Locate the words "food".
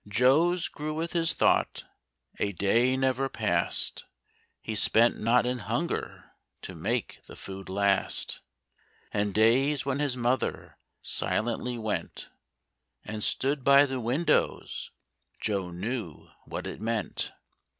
7.35-7.69